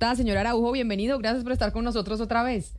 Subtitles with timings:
[0.00, 0.16] Bogotá.
[0.16, 1.18] Señor Araujo, bienvenido.
[1.18, 2.72] Gracias por estar con nosotros otra vez.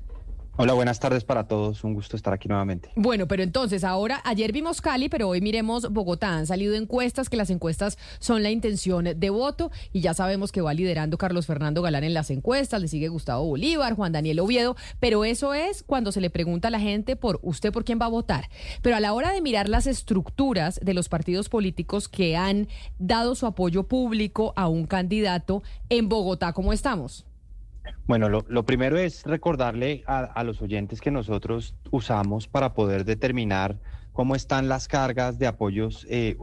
[0.62, 1.84] Hola, buenas tardes para todos.
[1.84, 2.92] Un gusto estar aquí nuevamente.
[2.96, 6.38] Bueno, pero entonces ahora, ayer vimos Cali, pero hoy miremos Bogotá.
[6.38, 10.62] Han salido encuestas, que las encuestas son la intención de voto y ya sabemos que
[10.62, 14.76] va liderando Carlos Fernando Galán en las encuestas, le sigue Gustavo Bolívar, Juan Daniel Oviedo,
[15.00, 18.06] pero eso es cuando se le pregunta a la gente por usted por quién va
[18.06, 18.48] a votar.
[18.84, 22.68] Pero a la hora de mirar las estructuras de los partidos políticos que han
[23.00, 27.26] dado su apoyo público a un candidato en Bogotá, ¿cómo estamos?
[28.08, 33.80] Bueno, lo, primero es recordarle a, los oyentes que nosotros usamos para poder determinar
[34.12, 36.36] cómo están las cargas de apoyos, eh,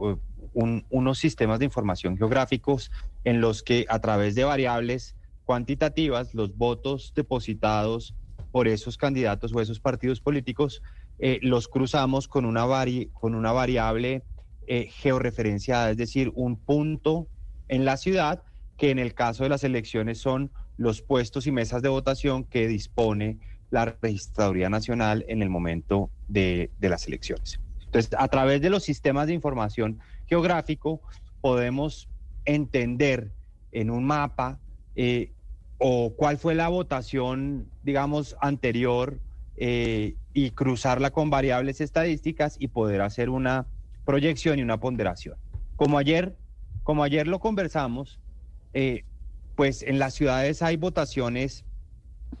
[0.53, 2.91] unos sistemas de información geográficos
[3.23, 8.15] en los que a través de variables cuantitativas los votos depositados
[8.51, 10.81] por esos candidatos o esos partidos políticos
[11.19, 12.65] eh, los cruzamos con una,
[13.13, 14.23] con una variable
[14.67, 17.27] eh, georreferenciada, es decir, un punto
[17.67, 18.43] en la ciudad
[18.77, 22.67] que en el caso de las elecciones son los puestos y mesas de votación que
[22.69, 23.37] dispone
[23.69, 27.59] la Registraduría Nacional en el momento de, las elecciones.
[27.83, 31.01] Entonces, a través de los sistemas de información geográfico
[31.41, 32.07] podemos
[32.45, 33.33] entender
[33.73, 34.57] en un mapa
[34.95, 35.33] eh,
[35.79, 39.19] o cuál fue la votación, digamos, anterior
[39.57, 43.67] eh, y cruzarla con variables estadísticas y poder hacer una
[44.05, 45.35] proyección y una ponderación.
[45.75, 46.37] Como ayer,
[46.83, 48.17] como ayer lo conversamos,
[48.73, 49.03] eh,
[49.59, 51.65] pues en las ciudades hay votaciones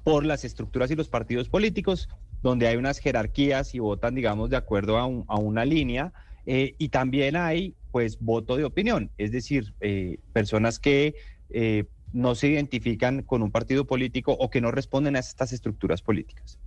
[0.05, 2.07] por las estructuras y los partidos políticos,
[2.41, 5.05] donde hay unas jerarquías y votan, digamos, de acuerdo a,
[5.37, 6.13] una línea.
[6.45, 11.13] Eh, y también hay, pues, voto de opinión, es decir, eh, personas que
[11.49, 16.01] eh, no se identifican con un partido político o que no responden a estas estructuras
[16.01, 16.57] políticas.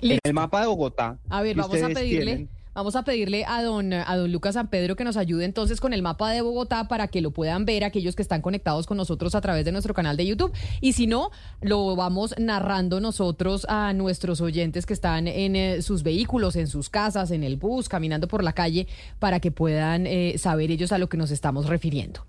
[0.00, 1.18] En el mapa de Bogotá.
[1.30, 2.46] A ver, vamos a pedirle.
[2.76, 5.94] Vamos a pedirle a don, a don Lucas San Pedro que nos ayude entonces con
[5.94, 9.34] el mapa de Bogotá para que lo puedan ver aquellos que están conectados con nosotros
[9.34, 10.52] a través de nuestro canal de YouTube.
[10.82, 11.30] Y si no,
[11.62, 16.90] lo vamos narrando nosotros a nuestros oyentes que están en eh, sus vehículos, en sus
[16.90, 18.88] casas, en el bus, caminando por la calle,
[19.18, 22.26] para que puedan eh, saber ellos a lo que nos estamos refiriendo.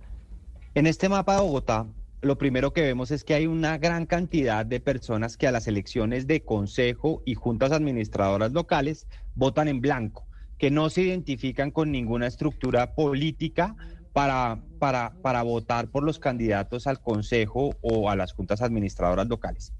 [0.75, 1.87] En este mapa de Bogotá,
[2.21, 5.67] lo primero que vemos es que hay una gran cantidad de personas que a las
[5.67, 10.26] elecciones de consejo y juntas administradoras locales votan en blanco
[10.57, 13.75] que no se identifican con ninguna estructura política
[14.13, 19.73] para, para, para votar por los candidatos al Consejo o a las juntas administradoras locales.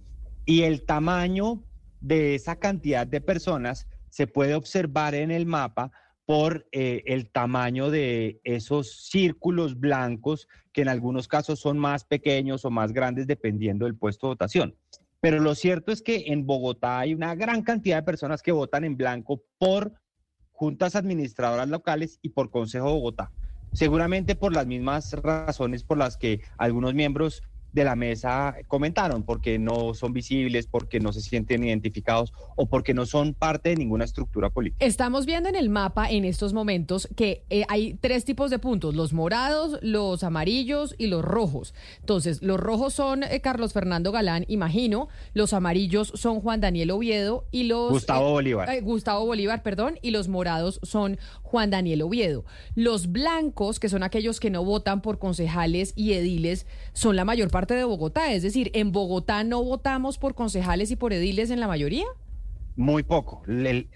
[0.46, 1.64] Y el tamaño
[2.00, 5.92] de esa cantidad de personas se puede observar en el mapa
[6.26, 12.66] por eh, el tamaño de esos círculos blancos que en algunos casos son más pequeños
[12.66, 14.76] o más grandes dependiendo del puesto de votación.
[15.22, 18.84] Pero lo cierto es que en Bogotá hay una gran cantidad de personas que votan
[18.84, 19.94] en blanco por
[20.58, 23.32] juntas administradoras locales y por Consejo Bogotá.
[23.74, 27.44] Seguramente por las mismas razones por las que algunos miembros
[27.78, 32.94] de la mesa comentaron, porque no son visibles, porque no se sienten identificados o porque
[32.94, 34.84] no son parte de ninguna estructura política.
[34.86, 38.96] Estamos viendo en el mapa en estos momentos que eh, hay tres tipos de puntos,
[38.96, 41.74] los morados, los amarillos y los rojos.
[42.00, 47.46] Entonces, los rojos son eh, Carlos Fernando Galán, imagino, los amarillos son Juan Daniel Oviedo
[47.52, 47.92] y los...
[47.92, 48.82] Gustavo eh, Bolívar.
[48.82, 52.46] Gustavo Bolívar, perdón, y los morados son Juan Daniel Oviedo.
[52.76, 57.50] Los blancos, que son aquellos que no votan por concejales y ediles, son la mayor
[57.50, 58.34] parte de Bogotá.
[58.34, 62.06] Es decir, ¿en Bogotá no votamos por concejales y por ediles en la mayoría?
[62.76, 63.42] Muy poco.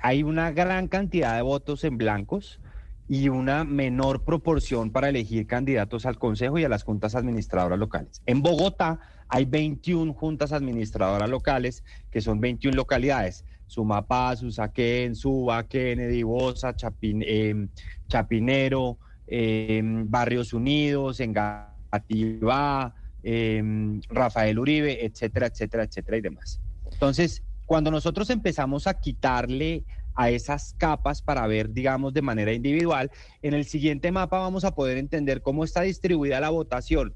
[0.02, 2.60] hay una gran cantidad de votos en blancos
[3.08, 8.22] y una menor proporción para elegir candidatos al Consejo y a las juntas administradoras locales.
[8.26, 13.44] En Bogotá hay 21 juntas administradoras locales, que son 21 localidades.
[13.72, 17.70] Sumapaz, Usaquén, Suba, Kennedy, Bosa, em,
[18.10, 22.94] Chapinero, em, Barrios Unidos, Engativá,
[23.24, 26.60] Em, Rafael Uribe, etcétera, etcétera, etcétera y demás.
[26.92, 33.12] Entonces, cuando nosotros empezamos a quitarle a esas capas para ver, digamos, de manera individual,
[33.44, 37.14] en el siguiente mapa vamos a poder entender cómo está distribuida la votación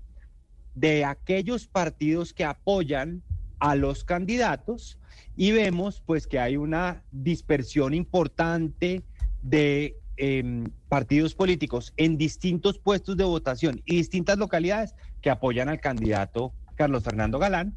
[0.76, 3.24] de aquellos partidos que apoyan
[3.66, 5.00] a los candidatos
[5.36, 9.02] y vemos pues que hay una dispersión importante
[9.42, 15.80] de em, partidos políticos en distintos puestos de votación y distintas localidades que apoyan al
[15.80, 17.76] candidato Carlos Fernando Galán.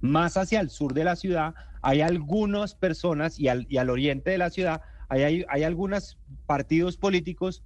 [0.00, 4.38] Más hacia el sur de la ciudad hay algunas personas y al, al oriente de
[4.38, 7.62] la ciudad hay, hay, hay algunos partidos políticos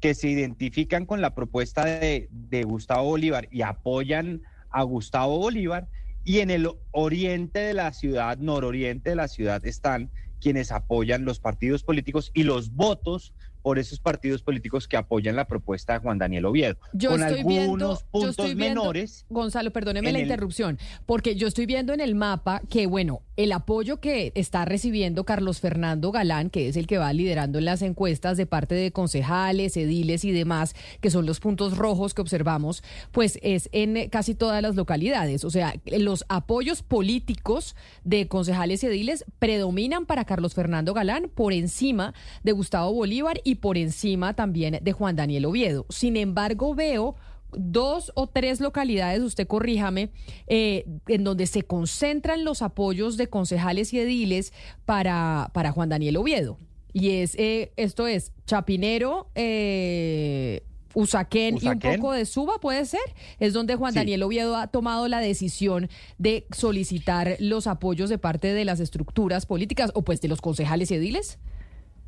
[0.00, 5.86] que se identifican con la propuesta de, de, Gustavo Bolívar y apoyan a Gustavo Bolívar.
[6.28, 10.10] Y en el oriente de la ciudad, nororiente de la ciudad, están
[10.42, 13.32] quienes apoyan los partidos políticos y los votos
[13.68, 16.78] por esos partidos políticos que apoyan la propuesta de Juan Daniel Oviedo.
[16.94, 19.26] Yo con estoy algunos viendo, puntos yo estoy viendo, menores.
[19.28, 23.52] Gonzalo, perdóneme la el- interrupción, porque yo estoy viendo en el mapa que, bueno, el
[23.52, 27.82] apoyo que está recibiendo Carlos Fernando Galán, que es el que va liderando en las
[27.82, 32.82] encuestas de parte de concejales, ediles y demás, que son los puntos rojos que observamos,
[33.12, 35.44] pues es en casi todas las localidades.
[35.44, 41.52] O sea, los apoyos políticos de concejales y ediles predominan para Carlos Fernando Galán por
[41.52, 45.86] encima de Gustavo Bolívar y por encima también de Juan Daniel Oviedo.
[45.88, 47.16] Sin embargo, veo
[47.52, 50.10] dos o tres localidades, usted corríjame,
[50.46, 54.52] eh, en donde se concentran los apoyos de concejales y ediles
[54.84, 56.58] para, para Juan Daniel Oviedo.
[56.92, 60.62] Y es, eh, esto es Chapinero, eh,
[60.94, 63.00] Usaquén, y un poco de Suba, puede ser.
[63.38, 63.98] Es donde Juan Sí.
[63.98, 69.46] Daniel Oviedo ha tomado la decisión de solicitar los apoyos de parte de las estructuras
[69.46, 71.38] políticas o pues de los concejales y ediles.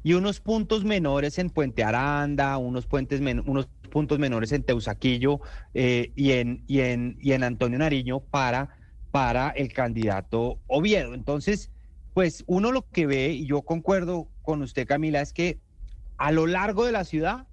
[0.03, 5.41] Y unos puntos menores en Puente Aranda, unos, puentes men- unos puntos menores en Teusaquillo
[5.75, 8.77] eh, y, en, y, en, y en Antonio Nariño para,
[9.11, 11.15] para el candidato Oviedo.
[11.15, 11.71] Entonces,
[12.15, 15.61] pues uno lo que ve, y yo concuerdo con usted Camila, es que
[16.17, 17.47] a lo largo de la ciudad,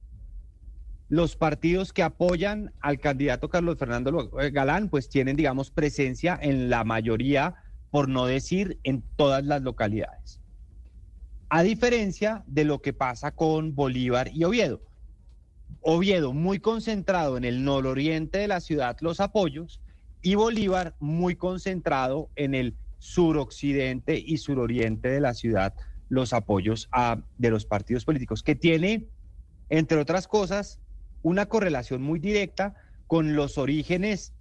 [1.10, 6.70] los partidos que apoyan al candidato Carlos Fernando eh, Galán, pues tienen, digamos, presencia en
[6.70, 7.56] la mayoría,
[7.90, 10.42] por no decir en todas las localidades
[11.50, 14.82] a diferencia de lo que pasa con Bolívar y Oviedo.
[15.82, 19.82] Oviedo muy concentrado en el nororiente de la ciudad, los apoyos,
[20.22, 25.74] y Bolívar muy concentrado en el suroccidente y suroriente de la ciudad,
[26.10, 26.90] los apoyos
[27.38, 29.06] de los partidos políticos, que tiene,
[29.70, 30.80] entre otras cosas,
[31.22, 34.34] una correlación muy directa con los orígenes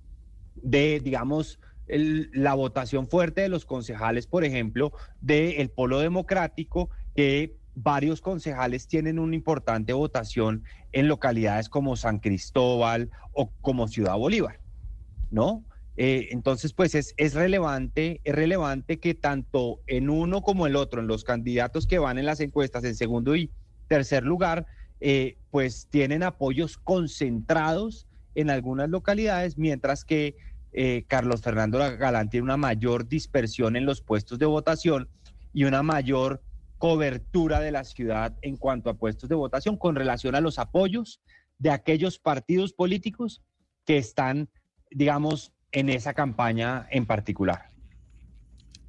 [0.56, 8.20] de, digamos, la votación fuerte de los concejales, por ejemplo, del Polo Democrático, que varios
[8.20, 14.60] concejales tienen una importante votación en localidades como San Cristóbal o como Ciudad Bolívar,
[15.30, 15.64] ¿no?
[15.98, 21.00] Eh, entonces, pues es, es relevante, es relevante que tanto en uno como el otro,
[21.00, 23.50] en los candidatos que van en las encuestas en segundo y
[23.88, 24.66] tercer lugar,
[25.00, 30.36] eh, pues tienen apoyos concentrados en algunas localidades, mientras que
[30.76, 35.08] eh, Carlos Fernando Galán tiene una mayor dispersión en los puestos de votación
[35.52, 36.42] y una mayor
[36.78, 41.20] cobertura de la ciudad en cuanto a puestos de votación con relación a los apoyos
[41.58, 43.42] de aquellos partidos políticos
[43.86, 44.50] que están,
[44.90, 47.70] digamos, en esa campaña en particular.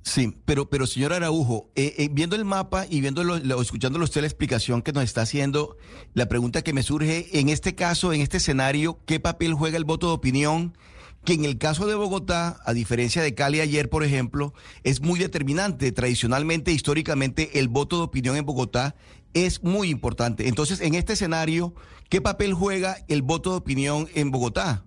[0.01, 4.05] Sí, pero, pero señor Araujo, eh, eh, viendo el mapa y viendo lo- lo- escuchándolo
[4.05, 5.77] usted la explicación que nos está haciendo,
[6.13, 9.83] la pregunta que me surge, en este caso, en este escenario, ¿qué papel juega el
[9.83, 10.77] voto de opinión?
[11.27, 14.53] Que en el caso de Bogotá, a diferencia de Cali ayer, por ejemplo,
[14.85, 15.91] es muy determinante.
[15.91, 18.95] Tradicionalmente, históricamente, el voto de opinión en Bogotá
[19.33, 20.47] es muy importante.
[20.47, 21.75] Entonces, en este escenario,
[22.09, 24.85] ¿qué papel juega el voto de opinión en Bogotá?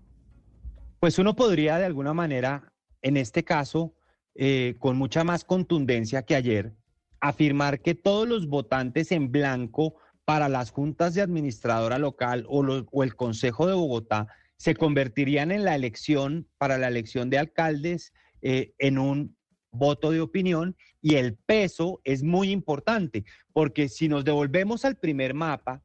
[0.99, 2.73] Pues uno podría de alguna manera,
[3.03, 3.93] en este caso,
[4.35, 6.73] eh, con mucha más contundencia que ayer,
[7.21, 12.87] afirmar que todos los votantes en blanco para las juntas de administradora local o, lo-
[12.91, 14.27] o el Consejo de Bogotá
[14.61, 18.13] se convertirían en la elección, para la elección de alcaldes,
[18.43, 19.35] eh, en un
[19.73, 23.25] voto de opinión y el peso es muy importante,
[23.55, 25.83] porque si nos devolvemos al primer mapa,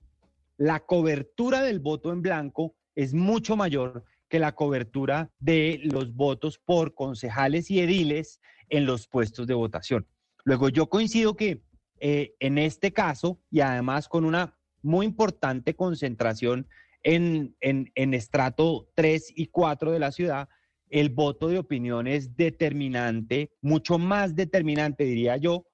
[0.57, 6.57] la cobertura del voto en blanco es mucho mayor que la cobertura de los votos
[6.57, 10.05] por concejales y ediles en los puestos de votación.
[10.44, 11.62] Luego, yo coincido que
[12.01, 16.67] eh, en este caso, y además con una muy importante concentración
[17.05, 20.50] en, en, en estrato 3 y 4 de la ciudad,
[20.89, 25.65] el voto de opinión es determinante, mucho más determinante, diría yo,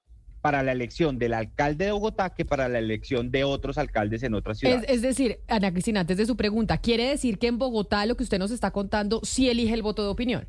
[0.41, 4.33] para la elección del alcalde de Bogotá que para la elección de otros alcaldes en
[4.33, 4.85] otras Es, ciudades.
[4.89, 8.23] es decir, Ana Cristina, antes de su pregunta, ¿quiere decir que en Bogotá lo que
[8.23, 10.47] usted nos está contando sí elige el voto de opinión?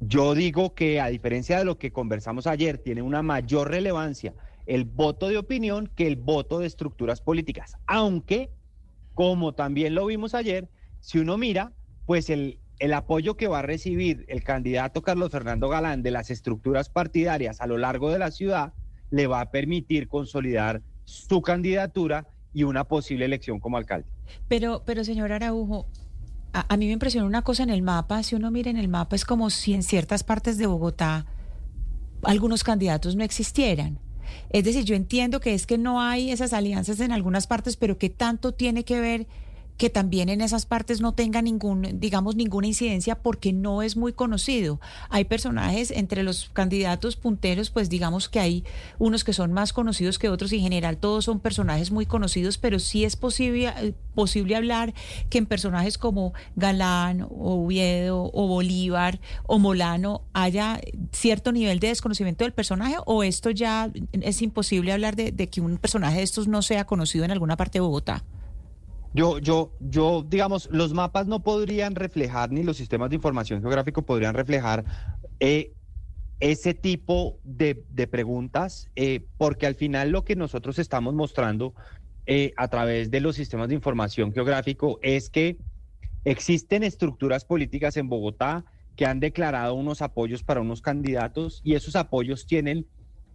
[0.00, 4.34] Yo digo que a diferencia de lo que conversamos ayer, tiene una mayor relevancia
[4.66, 7.76] el voto de opinión que el voto de estructuras políticas.
[7.86, 8.50] Aunque,
[9.14, 10.68] como también lo vimos ayer,
[11.00, 11.72] si uno mira,
[12.06, 16.30] pues el, el apoyo que va a recibir el candidato Carlos Fernando Galán de las
[16.30, 18.74] estructuras partidarias a lo largo de la ciudad
[19.10, 24.08] le va a permitir consolidar su candidatura y una posible elección como alcalde.
[24.48, 25.86] Pero, pero señor Araujo,
[26.52, 28.22] a, a mí me impresiona una cosa en el mapa.
[28.22, 31.26] Si uno mira en el mapa, es como si en ciertas partes de Bogotá
[32.22, 33.98] algunos candidatos no existieran.
[34.50, 37.98] Es decir, yo entiendo que es que no hay esas alianzas en algunas partes, pero
[37.98, 39.26] ¿qué tanto tiene que ver
[39.82, 44.12] que también en esas partes no tenga ningún, digamos, ninguna incidencia porque no es muy
[44.12, 44.80] conocido.
[45.08, 48.64] Hay personajes entre los candidatos punteros, pues digamos que hay
[49.00, 52.58] unos que son más conocidos que otros y en general todos son personajes muy conocidos,
[52.58, 54.94] pero sí es posible, posible hablar
[55.30, 62.44] que en personajes como Galán Oviedo o Bolívar o Molano haya cierto nivel de desconocimiento
[62.44, 66.46] del personaje o esto ya es imposible hablar de, de que un personaje de estos
[66.46, 68.22] no sea conocido en alguna parte de Bogotá.
[69.14, 74.02] Yo, yo, yo, digamos, los mapas no podrían reflejar, ni los sistemas de información geográfico
[74.02, 74.84] podrían reflejar
[75.38, 75.72] eh,
[76.40, 77.74] ese tipo de,
[78.10, 81.74] preguntas, eh, porque al final lo que nosotros estamos mostrando
[82.24, 85.58] eh, a través de los sistemas de información geográfico es que
[86.24, 88.64] existen estructuras políticas en Bogotá
[88.96, 92.86] que han declarado unos apoyos para unos candidatos y esos apoyos tienen,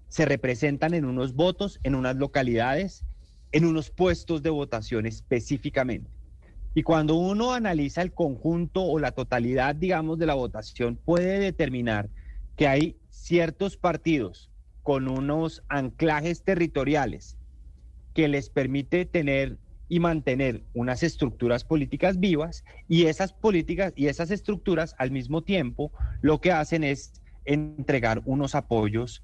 [0.07, 3.05] se representan en unos votos, en unas localidades
[3.51, 6.09] en unos puestos de votación específicamente.
[6.73, 12.09] Y cuando uno analiza el conjunto o la totalidad, digamos, de la votación, puede determinar
[12.55, 14.51] que hay ciertos partidos
[14.83, 17.37] con unos anclajes territoriales
[18.13, 19.57] que les permite tener
[19.89, 25.91] y mantener unas estructuras políticas vivas y esas políticas y esas estructuras al mismo tiempo
[26.21, 29.23] lo que hacen es entregar unos apoyos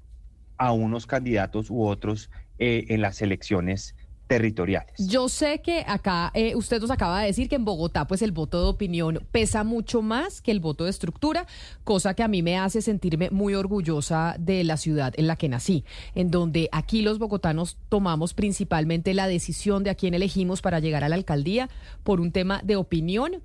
[0.56, 3.94] a unos candidatos u otros eh, en las elecciones
[4.26, 4.94] territoriales.
[4.98, 8.32] Yo sé que acá eh, usted nos acaba de decir que en Bogotá pues el
[8.32, 11.46] voto de opinión pesa mucho más que el voto de estructura,
[11.84, 15.48] cosa que a mí me hace sentirme muy orgullosa de la ciudad en la que
[15.48, 20.80] nací, en donde aquí los bogotanos tomamos principalmente la decisión de a quién elegimos para
[20.80, 21.68] llegar a la alcaldía
[22.02, 23.42] por un tema de opinión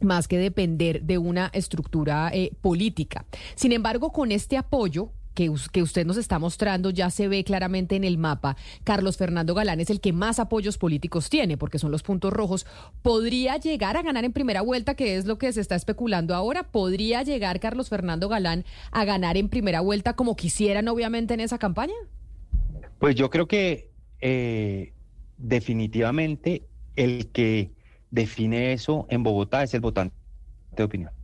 [0.00, 3.24] más que depender de una estructura eh, política.
[3.54, 8.02] Sin embargo, con este apoyo que, usted nos está mostrando ya se ve claramente en
[8.02, 8.56] el mapa.
[8.82, 12.66] Carlos Fernando Galán es el que más apoyos políticos tiene, porque son los puntos rojos.
[13.02, 16.64] ¿Podría llegar a ganar en primera vuelta, que es lo que se está especulando ahora?
[16.64, 21.58] ¿Podría llegar Carlos Fernando Galán a ganar en primera vuelta como quisieran, obviamente, en esa
[21.58, 21.94] campaña?
[22.98, 23.90] Pues yo creo que
[24.20, 24.92] eh,
[25.36, 26.64] definitivamente
[26.96, 27.70] el que
[28.10, 30.16] define eso en Bogotá es el votante
[30.72, 31.17] de opinión.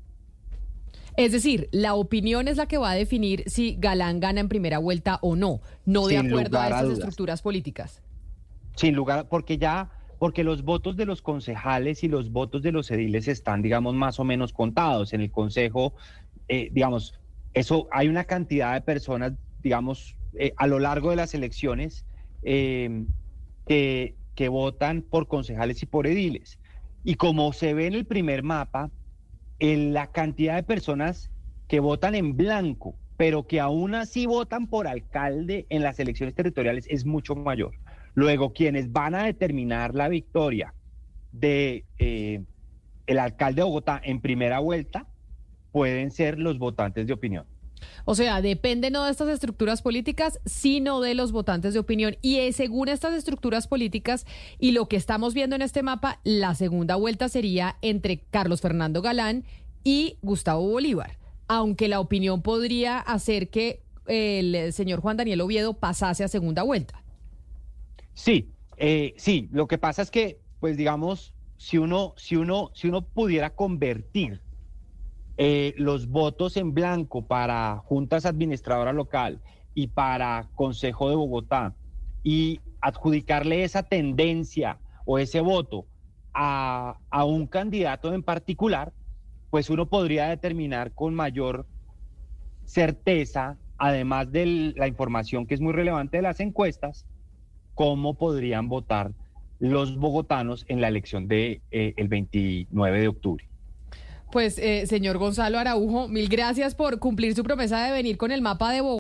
[1.16, 4.78] Es decir, la opinión es la que va a definir si Galán gana en primera
[4.78, 8.02] vuelta o no, no de acuerdo a esas estructuras políticas.
[8.74, 12.90] Sin lugar, porque ya, porque los votos de los concejales y los votos de los
[12.90, 15.12] ediles están, digamos, más o menos contados.
[15.12, 15.94] En el consejo,
[16.48, 17.14] eh, digamos,
[17.52, 22.04] eso hay una cantidad de personas, digamos, eh, a lo largo de las elecciones
[22.42, 23.04] eh,
[23.68, 26.58] que, que votan por concejales y por ediles.
[27.04, 28.90] Y como se ve en el primer mapa,
[29.58, 31.30] la cantidad de personas
[31.68, 36.86] que votan en blanco, pero que aún así votan por alcalde en las elecciones territoriales
[36.90, 37.72] es mucho mayor.
[38.14, 40.74] Luego, quienes van a determinar la victoria
[41.32, 42.44] de eh,
[43.06, 45.06] el alcalde de Bogotá en primera vuelta
[45.72, 47.46] pueden ser los votantes de opinión.
[48.04, 52.16] O sea, depende no de estas estructuras políticas, sino de los votantes de opinión.
[52.22, 54.26] Y eh, según estas estructuras políticas
[54.58, 59.02] y lo que estamos viendo en este mapa, la segunda vuelta sería entre Carlos Fernando
[59.02, 59.44] Galán
[59.82, 61.18] y Gustavo Bolívar.
[61.46, 67.02] Aunque la opinión podría hacer que el señor Juan Daniel Oviedo pasase a segunda vuelta.
[68.12, 69.48] Sí, eh, sí.
[69.50, 74.40] Lo que pasa es que, pues digamos, si uno, si uno, si uno pudiera convertir
[75.36, 79.40] eh, los votos en blanco para juntas administradoras local
[79.74, 81.74] y para Consejo de Bogotá
[82.22, 85.86] y adjudicarle esa tendencia o ese voto
[86.32, 88.92] a, a un candidato en particular,
[89.50, 91.66] pues uno podría determinar con mayor
[92.64, 97.06] certeza, además de la información que es muy relevante de las encuestas,
[97.74, 99.12] cómo podrían votar
[99.58, 103.48] los bogotanos en la elección del de, eh, el 29 de octubre.
[104.34, 108.42] Pues, eh, señor Gonzalo Araujo, mil gracias por cumplir su promesa de venir con el
[108.42, 108.92] mapa de Bogotá.